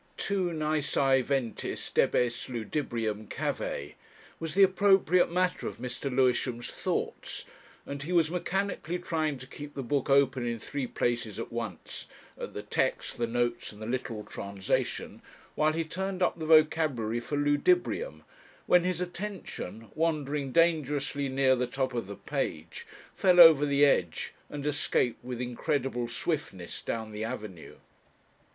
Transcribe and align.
"Tu, 0.17 0.51
nisi 0.51 1.21
ventis 1.21 1.91
Debes 1.91 2.49
ludibrium, 2.49 3.27
cave." 3.29 3.93
was 4.39 4.55
the 4.55 4.63
appropriate 4.63 5.31
matter 5.31 5.67
of 5.67 5.77
Mr. 5.77 6.09
Lewisham's 6.11 6.71
thoughts, 6.71 7.45
and 7.85 8.01
he 8.01 8.11
was 8.11 8.31
mechanically 8.31 8.97
trying 8.97 9.37
to 9.37 9.45
keep 9.45 9.75
the 9.75 9.83
book 9.83 10.09
open 10.09 10.43
in 10.43 10.57
three 10.57 10.87
places 10.87 11.37
at 11.39 11.51
once, 11.51 12.07
at 12.35 12.55
the 12.55 12.63
text, 12.63 13.19
the 13.19 13.27
notes, 13.27 13.71
and 13.71 13.79
the 13.79 13.85
literal 13.85 14.23
translation, 14.23 15.21
while 15.53 15.73
he 15.73 15.83
turned 15.83 16.23
up 16.23 16.39
the 16.39 16.47
vocabulary 16.47 17.19
for 17.19 17.37
ludibrium, 17.37 18.23
when 18.65 18.83
his 18.83 19.01
attention, 19.01 19.91
wandering 19.93 20.51
dangerously 20.51 21.29
near 21.29 21.55
the 21.55 21.67
top 21.67 21.93
of 21.93 22.07
the 22.07 22.15
page, 22.15 22.87
fell 23.15 23.39
over 23.39 23.67
the 23.67 23.85
edge 23.85 24.33
and 24.49 24.65
escaped 24.65 25.23
with 25.23 25.39
incredible 25.39 26.07
swiftness 26.07 26.81
down 26.81 27.11
the 27.11 27.23
avenue.... 27.23 27.75